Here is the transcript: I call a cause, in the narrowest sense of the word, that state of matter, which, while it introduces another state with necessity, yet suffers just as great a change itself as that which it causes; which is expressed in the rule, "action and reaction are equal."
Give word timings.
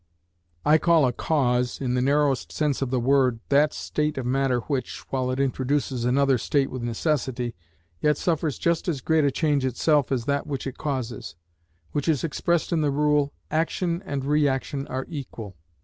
I 0.65 0.79
call 0.79 1.05
a 1.05 1.13
cause, 1.13 1.79
in 1.79 1.93
the 1.93 2.01
narrowest 2.01 2.51
sense 2.51 2.81
of 2.81 2.89
the 2.89 2.99
word, 2.99 3.39
that 3.49 3.71
state 3.71 4.17
of 4.17 4.25
matter, 4.25 4.61
which, 4.61 5.01
while 5.11 5.29
it 5.29 5.39
introduces 5.39 6.05
another 6.05 6.39
state 6.39 6.71
with 6.71 6.81
necessity, 6.81 7.53
yet 7.99 8.17
suffers 8.17 8.57
just 8.57 8.87
as 8.87 9.01
great 9.01 9.25
a 9.25 9.29
change 9.29 9.63
itself 9.63 10.11
as 10.11 10.25
that 10.25 10.47
which 10.47 10.65
it 10.65 10.79
causes; 10.79 11.35
which 11.91 12.07
is 12.09 12.23
expressed 12.23 12.71
in 12.73 12.81
the 12.81 12.89
rule, 12.89 13.31
"action 13.51 14.01
and 14.03 14.25
reaction 14.25 14.87
are 14.87 15.05
equal." 15.07 15.55